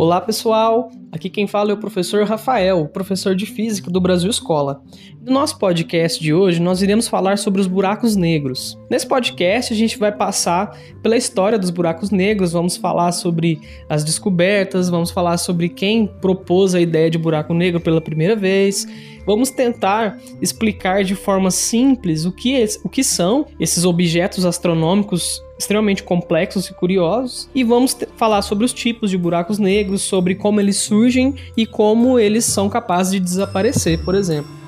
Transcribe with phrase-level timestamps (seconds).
[0.00, 4.80] Olá pessoal, aqui quem fala é o professor Rafael, professor de Física do Brasil Escola.
[5.26, 8.78] No nosso podcast de hoje, nós iremos falar sobre os buracos negros.
[8.88, 10.70] Nesse podcast, a gente vai passar
[11.02, 16.76] pela história dos buracos negros, vamos falar sobre as descobertas, vamos falar sobre quem propôs
[16.76, 18.86] a ideia de buraco negro pela primeira vez.
[19.26, 26.02] Vamos tentar explicar de forma simples o que, o que são esses objetos astronômicos extremamente
[26.02, 27.50] complexos e curiosos.
[27.54, 32.18] E vamos falar sobre os tipos de buracos negros, sobre como eles surgem e como
[32.18, 34.58] eles são capazes de desaparecer, por exemplo.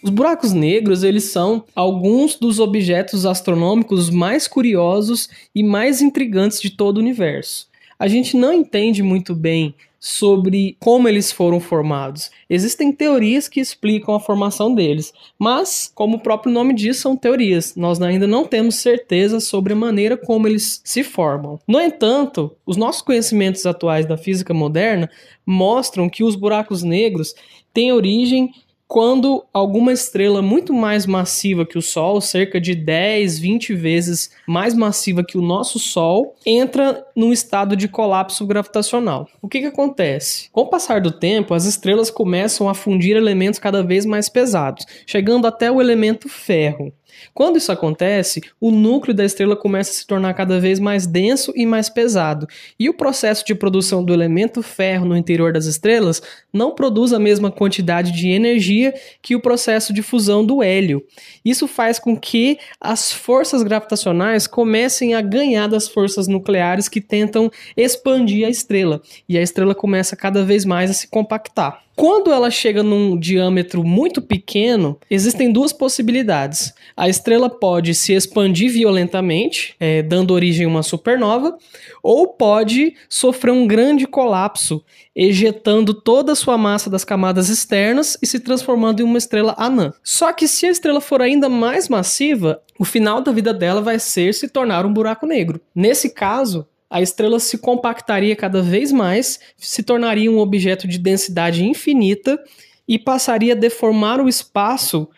[0.00, 6.70] Os buracos negros, eles são alguns dos objetos astronômicos mais curiosos e mais intrigantes de
[6.70, 7.66] todo o universo.
[7.98, 12.30] A gente não entende muito bem sobre como eles foram formados.
[12.48, 17.74] Existem teorias que explicam a formação deles, mas, como o próprio nome diz, são teorias.
[17.74, 21.58] Nós ainda não temos certeza sobre a maneira como eles se formam.
[21.66, 25.10] No entanto, os nossos conhecimentos atuais da física moderna
[25.44, 27.34] mostram que os buracos negros
[27.72, 28.52] têm origem
[28.88, 34.74] quando alguma estrela muito mais massiva que o Sol, cerca de 10, 20 vezes mais
[34.74, 39.28] massiva que o nosso Sol, entra num estado de colapso gravitacional.
[39.42, 40.48] O que, que acontece?
[40.50, 44.86] Com o passar do tempo, as estrelas começam a fundir elementos cada vez mais pesados,
[45.06, 46.90] chegando até o elemento ferro.
[47.34, 51.52] Quando isso acontece, o núcleo da estrela começa a se tornar cada vez mais denso
[51.54, 52.46] e mais pesado,
[52.78, 57.18] e o processo de produção do elemento ferro no interior das estrelas não produz a
[57.18, 61.04] mesma quantidade de energia que o processo de fusão do hélio.
[61.44, 67.50] Isso faz com que as forças gravitacionais comecem a ganhar das forças nucleares que tentam
[67.76, 71.82] expandir a estrela, e a estrela começa cada vez mais a se compactar.
[71.98, 76.72] Quando ela chega num diâmetro muito pequeno, existem duas possibilidades.
[76.98, 81.56] A estrela pode se expandir violentamente, é, dando origem a uma supernova,
[82.02, 88.26] ou pode sofrer um grande colapso, ejetando toda a sua massa das camadas externas e
[88.26, 89.92] se transformando em uma estrela anã.
[90.02, 94.00] Só que se a estrela for ainda mais massiva, o final da vida dela vai
[94.00, 95.60] ser se tornar um buraco negro.
[95.72, 101.64] Nesse caso, a estrela se compactaria cada vez mais, se tornaria um objeto de densidade
[101.64, 102.42] infinita
[102.88, 105.08] e passaria a deformar o espaço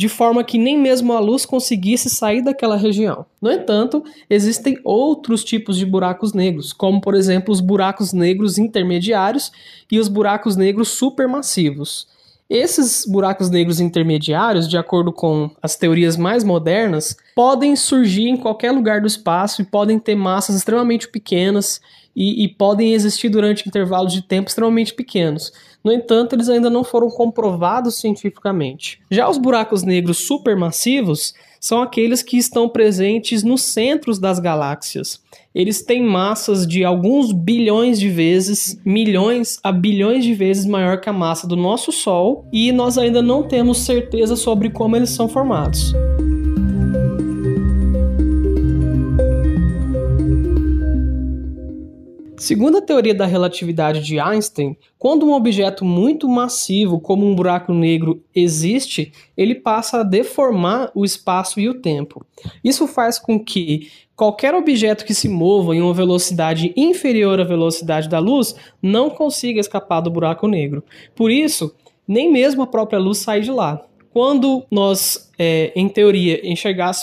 [0.00, 3.26] de forma que nem mesmo a luz conseguisse sair daquela região.
[3.38, 9.52] No entanto, existem outros tipos de buracos negros, como por exemplo os buracos negros intermediários
[9.92, 12.08] e os buracos negros supermassivos.
[12.50, 18.72] Esses buracos negros intermediários, de acordo com as teorias mais modernas, podem surgir em qualquer
[18.72, 21.80] lugar do espaço e podem ter massas extremamente pequenas
[22.14, 25.52] e, e podem existir durante intervalos de tempo extremamente pequenos.
[25.84, 29.00] No entanto, eles ainda não foram comprovados cientificamente.
[29.08, 35.20] Já os buracos negros supermassivos são aqueles que estão presentes nos centros das galáxias.
[35.54, 41.10] Eles têm massas de alguns bilhões de vezes, milhões a bilhões de vezes maior que
[41.10, 45.28] a massa do nosso Sol, e nós ainda não temos certeza sobre como eles são
[45.28, 45.92] formados.
[52.50, 57.72] Segundo a teoria da relatividade de Einstein, quando um objeto muito massivo, como um buraco
[57.72, 62.26] negro, existe, ele passa a deformar o espaço e o tempo.
[62.64, 68.08] Isso faz com que qualquer objeto que se mova em uma velocidade inferior à velocidade
[68.08, 70.82] da luz não consiga escapar do buraco negro.
[71.14, 71.72] Por isso,
[72.04, 73.80] nem mesmo a própria luz sai de lá.
[74.12, 76.40] Quando nós, é, em teoria,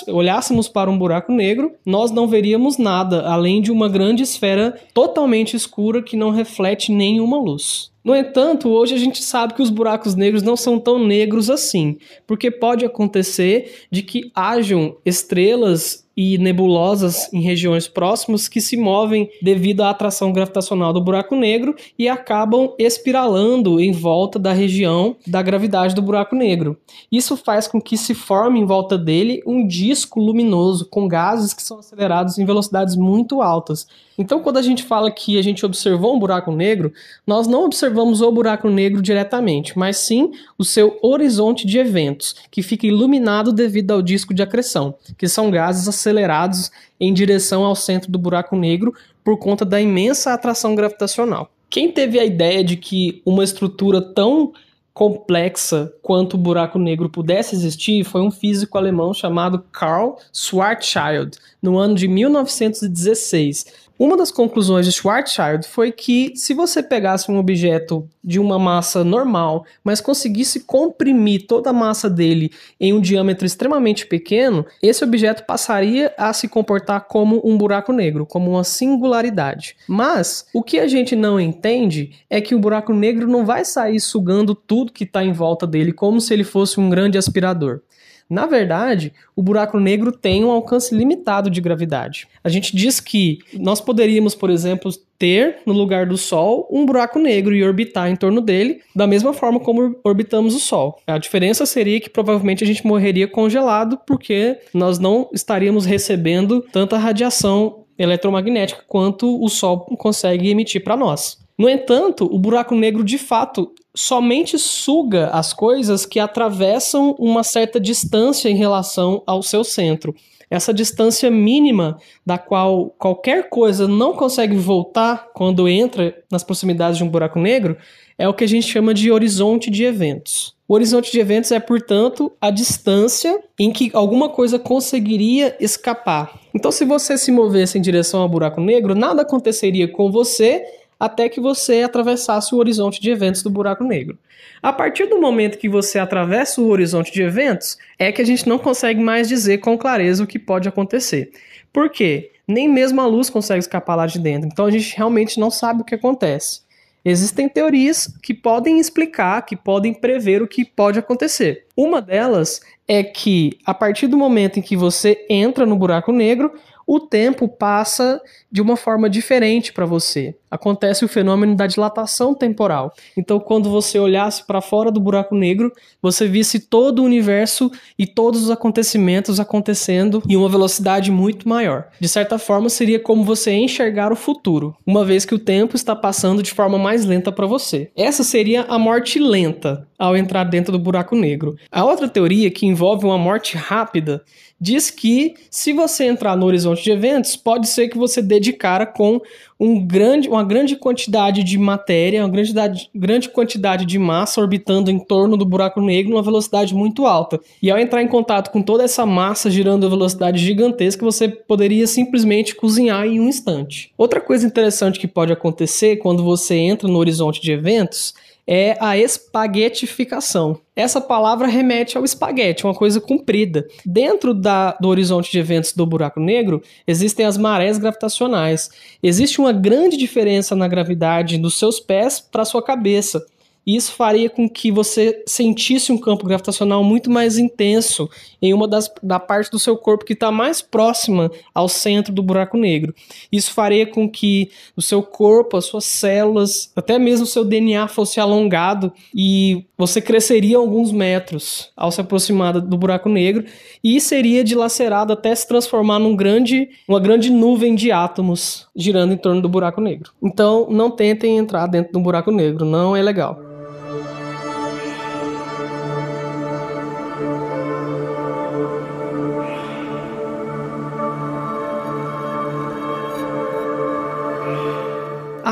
[0.10, 5.56] olhássemos para um buraco negro, nós não veríamos nada além de uma grande esfera totalmente
[5.56, 7.92] escura que não reflete nenhuma luz.
[8.04, 11.98] No entanto, hoje a gente sabe que os buracos negros não são tão negros assim,
[12.26, 19.30] porque pode acontecer de que hajam estrelas e nebulosas em regiões próximas que se movem
[19.40, 25.44] devido à atração gravitacional do buraco negro e acabam espiralando em volta da região da
[25.44, 26.76] gravidade do buraco negro.
[27.12, 31.62] Isso faz com que se forme em volta dele um disco luminoso com gases que
[31.62, 33.88] são acelerados em velocidades muito altas.
[34.18, 36.92] Então, quando a gente fala que a gente observou um buraco negro,
[37.26, 42.64] nós não observamos o buraco negro diretamente, mas sim o seu horizonte de eventos, que
[42.64, 48.12] fica iluminado devido ao disco de acreção, que são gases acelerados em direção ao centro
[48.12, 48.94] do buraco negro
[49.24, 51.52] por conta da imensa atração gravitacional.
[51.70, 54.54] Quem teve a ideia de que uma estrutura tão
[54.98, 61.78] complexa quanto o buraco negro pudesse existir foi um físico alemão chamado Karl Schwarzschild, no
[61.78, 63.88] ano de 1916.
[64.00, 69.04] Uma das conclusões de Schwarzschild foi que se você pegasse um objeto de uma massa
[69.04, 75.46] normal, mas conseguisse comprimir toda a massa dele em um diâmetro extremamente pequeno, esse objeto
[75.46, 79.76] passaria a se comportar como um buraco negro, como uma singularidade.
[79.88, 84.00] Mas o que a gente não entende é que o buraco negro não vai sair
[84.00, 87.82] sugando tudo que está em volta dele como se ele fosse um grande aspirador.
[88.30, 92.28] Na verdade, o buraco negro tem um alcance limitado de gravidade.
[92.44, 97.20] A gente diz que nós poderíamos, por exemplo, ter no lugar do Sol um buraco
[97.20, 101.00] negro e orbitar em torno dele, da mesma forma como orbitamos o Sol.
[101.08, 106.98] A diferença seria que provavelmente a gente morreria congelado porque nós não estaríamos recebendo tanta
[106.98, 111.47] radiação eletromagnética quanto o Sol consegue emitir para nós.
[111.58, 117.80] No entanto, o buraco negro de fato somente suga as coisas que atravessam uma certa
[117.80, 120.14] distância em relação ao seu centro.
[120.50, 127.04] Essa distância mínima da qual qualquer coisa não consegue voltar quando entra nas proximidades de
[127.04, 127.76] um buraco negro
[128.18, 130.56] é o que a gente chama de horizonte de eventos.
[130.68, 136.40] O horizonte de eventos é, portanto, a distância em que alguma coisa conseguiria escapar.
[136.54, 140.64] Então, se você se movesse em direção ao buraco negro, nada aconteceria com você
[141.00, 144.18] até que você atravessasse o horizonte de eventos do buraco negro.
[144.62, 148.48] A partir do momento que você atravessa o horizonte de eventos, é que a gente
[148.48, 151.32] não consegue mais dizer com clareza o que pode acontecer.
[151.72, 152.32] Por quê?
[152.48, 154.50] Nem mesmo a luz consegue escapar lá de dentro.
[154.52, 156.62] Então a gente realmente não sabe o que acontece.
[157.06, 161.66] Existem teorias que podem explicar, que podem prever o que pode acontecer.
[161.76, 166.54] Uma delas é que, a partir do momento em que você entra no buraco negro,
[166.86, 168.22] o tempo passa
[168.52, 170.36] de uma forma diferente para você.
[170.50, 172.94] Acontece o fenômeno da dilatação temporal.
[173.18, 175.72] Então, quando você olhasse para fora do buraco negro,
[176.02, 181.90] você visse todo o universo e todos os acontecimentos acontecendo em uma velocidade muito maior.
[182.00, 185.96] De certa forma, seria como você enxergar o futuro, uma vez que o tempo está
[185.96, 187.92] passando de forma mais lenta para você.
[187.96, 191.56] Essa seria a morte lenta ao entrar dentro do buraco negro.
[191.72, 194.24] A outra teoria, que envolve uma morte rápida,
[194.60, 198.54] diz que se você entrar no horizonte de eventos, pode ser que você dê de
[198.54, 199.22] cara com
[199.60, 205.00] um grande, uma grande quantidade de matéria, uma grande, grande quantidade de massa orbitando em
[205.00, 207.40] torno do buraco negro numa velocidade muito alta.
[207.62, 211.88] E ao entrar em contato com toda essa massa girando a velocidade gigantesca, você poderia
[211.88, 213.92] simplesmente cozinhar em um instante.
[213.98, 218.14] Outra coisa interessante que pode acontecer quando você entra no horizonte de eventos
[218.48, 220.60] é a espaguetificação.
[220.74, 223.68] Essa palavra remete ao espaguete, uma coisa comprida.
[223.86, 228.70] Dentro da, do horizonte de eventos do buraco negro, existem as marés gravitacionais.
[229.04, 233.26] Existe uma grande diferença na gravidade dos seus pés para sua cabeça.
[233.68, 238.10] E isso faria com que você sentisse um campo gravitacional muito mais intenso
[238.42, 242.24] em uma das da parte do seu corpo que está mais próxima ao centro do
[242.24, 242.96] buraco negro.
[243.30, 247.90] Isso faria com que o seu corpo, as suas células, até mesmo o seu DNA
[247.90, 253.44] fosse alongado e você cresceria alguns metros ao se aproximar do buraco negro
[253.84, 259.18] e seria dilacerado até se transformar num grande, uma grande nuvem de átomos girando em
[259.18, 260.14] torno do buraco negro.
[260.24, 263.57] Então, não tentem entrar dentro do buraco negro, não é legal.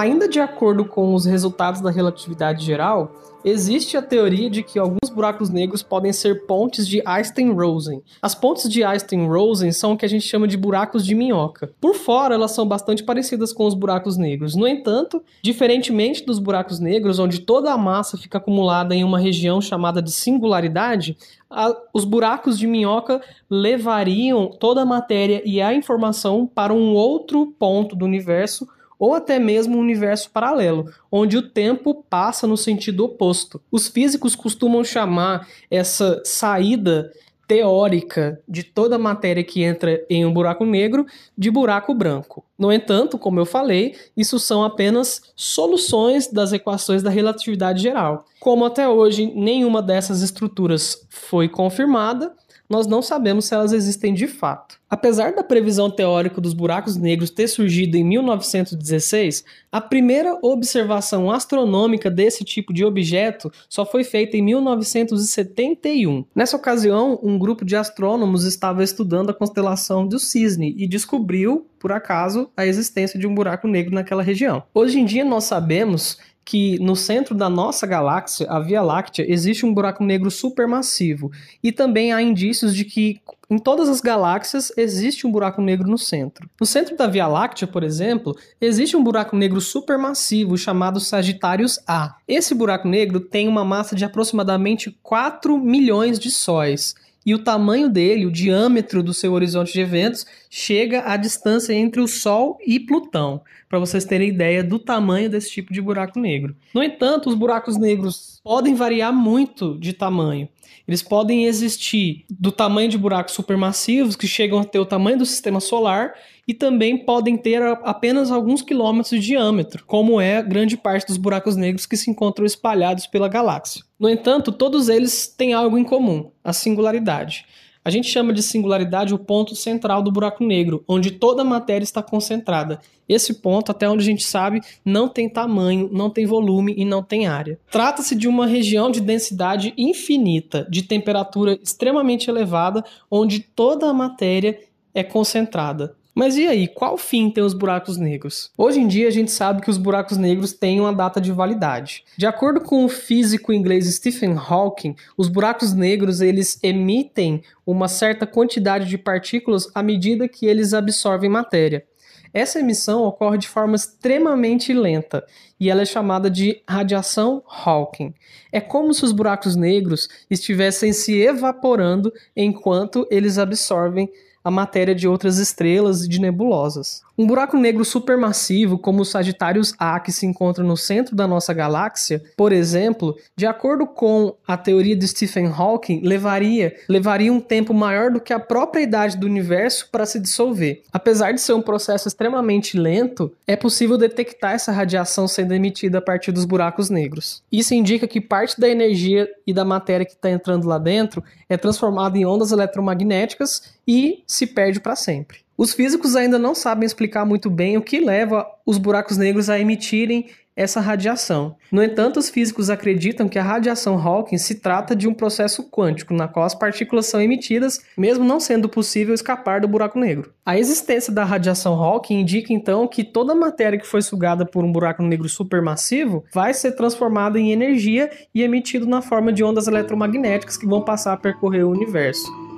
[0.05, 3.11] Ainda de acordo com os resultados da relatividade geral,
[3.43, 8.03] existe a teoria de que alguns buracos negros podem ser pontes de Einstein-Rosen.
[8.21, 11.73] As pontes de Einstein-Rosen são o que a gente chama de buracos de minhoca.
[11.81, 14.55] Por fora, elas são bastante parecidas com os buracos negros.
[14.55, 19.59] No entanto, diferentemente dos buracos negros, onde toda a massa fica acumulada em uma região
[19.59, 21.17] chamada de singularidade,
[21.49, 27.47] a, os buracos de minhoca levariam toda a matéria e a informação para um outro
[27.57, 33.05] ponto do universo ou até mesmo um universo paralelo, onde o tempo passa no sentido
[33.05, 33.61] oposto.
[33.71, 37.11] Os físicos costumam chamar essa saída
[37.47, 41.05] teórica de toda a matéria que entra em um buraco negro
[41.37, 42.43] de buraco branco.
[42.57, 48.25] No entanto, como eu falei, isso são apenas soluções das equações da relatividade geral.
[48.39, 52.33] Como até hoje nenhuma dessas estruturas foi confirmada,
[52.75, 54.77] nós não sabemos se elas existem de fato.
[54.89, 62.11] Apesar da previsão teórica dos buracos negros ter surgido em 1916, a primeira observação astronômica
[62.11, 66.25] desse tipo de objeto só foi feita em 1971.
[66.35, 71.93] Nessa ocasião, um grupo de astrônomos estava estudando a constelação do Cisne e descobriu, por
[71.93, 74.63] acaso, a existência de um buraco negro naquela região.
[74.73, 79.65] Hoje em dia, nós sabemos que no centro da nossa galáxia, a Via Láctea, existe
[79.65, 81.31] um buraco negro supermassivo.
[81.63, 85.97] E também há indícios de que em todas as galáxias existe um buraco negro no
[85.97, 86.47] centro.
[86.59, 92.15] No centro da Via Láctea, por exemplo, existe um buraco negro supermassivo chamado Sagitários A.
[92.27, 96.93] Esse buraco negro tem uma massa de aproximadamente 4 milhões de sóis
[97.25, 101.99] e o tamanho dele, o diâmetro do seu horizonte de eventos, chega à distância entre
[101.99, 106.55] o Sol e Plutão, para vocês terem ideia do tamanho desse tipo de buraco negro.
[106.73, 110.47] No entanto, os buracos negros podem variar muito de tamanho.
[110.87, 115.25] Eles podem existir do tamanho de buracos supermassivos, que chegam a ter o tamanho do
[115.25, 116.13] sistema solar,
[116.47, 121.55] e também podem ter apenas alguns quilômetros de diâmetro, como é grande parte dos buracos
[121.55, 123.83] negros que se encontram espalhados pela galáxia.
[123.99, 127.45] No entanto, todos eles têm algo em comum: a singularidade.
[127.83, 131.83] A gente chama de singularidade o ponto central do buraco negro, onde toda a matéria
[131.83, 132.79] está concentrada.
[133.07, 137.03] Esse ponto, até onde a gente sabe, não tem tamanho, não tem volume e não
[137.03, 137.59] tem área.
[137.69, 144.59] Trata-se de uma região de densidade infinita, de temperatura extremamente elevada, onde toda a matéria
[144.91, 145.95] é concentrada.
[146.15, 148.49] Mas e aí, qual fim tem os buracos negros?
[148.57, 152.05] Hoje em dia a gente sabe que os buracos negros têm uma data de validade.
[152.17, 158.25] De acordo com o físico inglês Stephen Hawking, os buracos negros eles emitem uma certa
[158.25, 161.85] quantidade de partículas à medida que eles absorvem matéria.
[162.33, 165.25] Essa emissão ocorre de forma extremamente lenta
[165.59, 168.13] e ela é chamada de radiação Hawking.
[168.53, 174.09] É como se os buracos negros estivessem se evaporando enquanto eles absorvem
[174.45, 177.03] a matéria de outras estrelas e de nebulosas.
[177.17, 181.53] Um buraco negro supermassivo, como o Sagitários A, que se encontra no centro da nossa
[181.53, 187.73] galáxia, por exemplo, de acordo com a teoria de Stephen Hawking, levaria, levaria um tempo
[187.73, 190.83] maior do que a própria idade do universo para se dissolver.
[190.91, 196.01] Apesar de ser um processo extremamente lento, é possível detectar essa radiação sendo emitida a
[196.01, 197.41] partir dos buracos negros.
[197.51, 201.55] Isso indica que parte da energia e da matéria que está entrando lá dentro é
[201.55, 205.39] transformada em ondas eletromagnéticas e se perde para sempre.
[205.57, 209.57] Os físicos ainda não sabem explicar muito bem o que leva os buracos negros a
[209.57, 211.55] emitirem essa radiação.
[211.71, 216.13] No entanto, os físicos acreditam que a radiação Hawking se trata de um processo quântico,
[216.13, 220.33] na qual as partículas são emitidas, mesmo não sendo possível escapar do buraco negro.
[220.45, 224.63] A existência da radiação Hawking indica então que toda a matéria que foi sugada por
[224.63, 229.67] um buraco negro supermassivo vai ser transformada em energia e emitido na forma de ondas
[229.67, 232.54] eletromagnéticas que vão passar a percorrer o universo.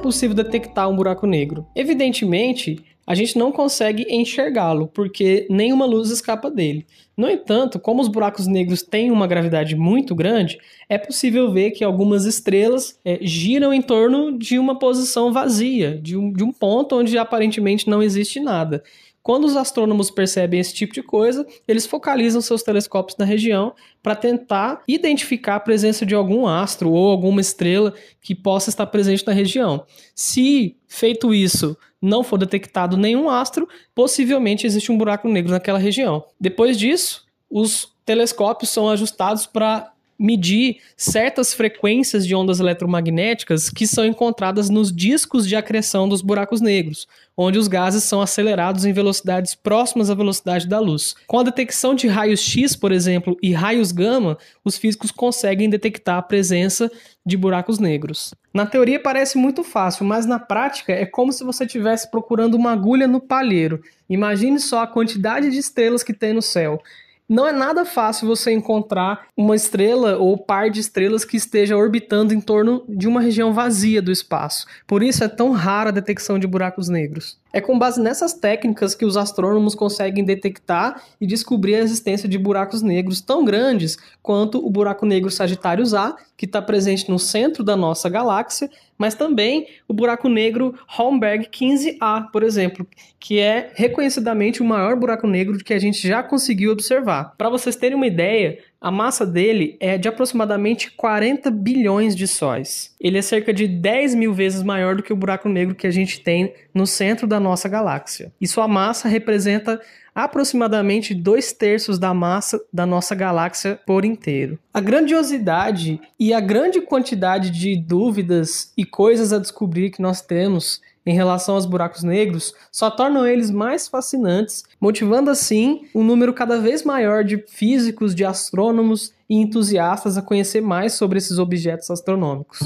[0.00, 1.66] Possível detectar um buraco negro?
[1.76, 6.86] Evidentemente, a gente não consegue enxergá-lo, porque nenhuma luz escapa dele.
[7.16, 11.82] No entanto, como os buracos negros têm uma gravidade muito grande, é possível ver que
[11.82, 16.96] algumas estrelas é, giram em torno de uma posição vazia, de um, de um ponto
[16.96, 18.82] onde aparentemente não existe nada.
[19.22, 24.16] Quando os astrônomos percebem esse tipo de coisa, eles focalizam seus telescópios na região para
[24.16, 29.32] tentar identificar a presença de algum astro ou alguma estrela que possa estar presente na
[29.32, 29.84] região.
[30.14, 36.24] Se feito isso, não for detectado nenhum astro, possivelmente existe um buraco negro naquela região.
[36.40, 44.04] Depois disso, os telescópios são ajustados para medir certas frequências de ondas eletromagnéticas que são
[44.04, 49.54] encontradas nos discos de acreção dos buracos negros, onde os gases são acelerados em velocidades
[49.54, 51.14] próximas à velocidade da luz.
[51.26, 56.18] Com a detecção de raios X, por exemplo, e raios gama, os físicos conseguem detectar
[56.18, 56.90] a presença
[57.24, 58.34] de buracos negros.
[58.52, 62.72] Na teoria parece muito fácil, mas na prática é como se você estivesse procurando uma
[62.72, 63.80] agulha no palheiro.
[64.08, 66.82] Imagine só a quantidade de estrelas que tem no céu
[67.30, 72.34] não é nada fácil você encontrar uma estrela ou par de estrelas que esteja orbitando
[72.34, 74.66] em torno de uma região vazia do espaço.
[74.84, 77.38] Por isso é tão rara a detecção de buracos negros.
[77.52, 82.38] É com base nessas técnicas que os astrônomos conseguem detectar e descobrir a existência de
[82.38, 87.64] buracos negros tão grandes quanto o buraco negro Sagitários A, que está presente no centro
[87.64, 92.86] da nossa galáxia, mas também o buraco negro Holmberg 15A, por exemplo,
[93.18, 97.34] que é reconhecidamente o maior buraco negro que a gente já conseguiu observar.
[97.36, 102.94] Para vocês terem uma ideia, a massa dele é de aproximadamente 40 bilhões de sóis.
[102.98, 105.90] Ele é cerca de 10 mil vezes maior do que o buraco negro que a
[105.90, 108.32] gente tem no centro da nossa galáxia.
[108.40, 109.78] E sua massa representa
[110.14, 114.58] aproximadamente dois terços da massa da nossa galáxia por inteiro.
[114.72, 120.80] A grandiosidade e a grande quantidade de dúvidas e coisas a descobrir que nós temos
[121.04, 126.60] em relação aos buracos negros só tornam eles mais fascinantes, motivando assim um número cada
[126.60, 132.60] vez maior de físicos, de astrônomos e entusiastas a conhecer mais sobre esses objetos astronômicos.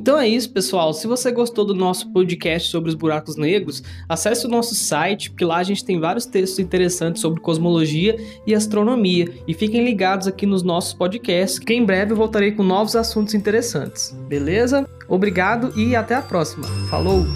[0.00, 0.94] Então é isso, pessoal.
[0.94, 5.44] Se você gostou do nosso podcast sobre os buracos negros, acesse o nosso site, porque
[5.44, 8.16] lá a gente tem vários textos interessantes sobre cosmologia
[8.46, 9.30] e astronomia.
[9.46, 13.34] E fiquem ligados aqui nos nossos podcasts, que em breve eu voltarei com novos assuntos
[13.34, 14.16] interessantes.
[14.26, 14.88] Beleza?
[15.06, 16.66] Obrigado e até a próxima.
[16.88, 17.26] Falou!